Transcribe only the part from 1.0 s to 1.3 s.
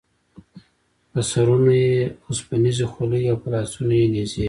په